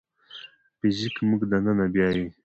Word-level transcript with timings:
فزیک 0.79 1.15
موږ 1.29 1.41
دننه 1.51 1.85
بیايي. 1.93 2.25